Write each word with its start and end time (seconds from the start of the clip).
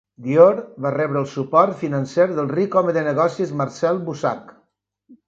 Dior 0.27 0.55
va 0.85 0.91
rebre 0.93 1.19
el 1.23 1.27
suport 1.33 1.77
financer 1.81 2.27
del 2.39 2.49
ric 2.53 2.79
home 2.81 2.97
de 2.97 3.05
negocis 3.09 3.53
Marcel 3.61 4.01
Boussac. 4.09 4.51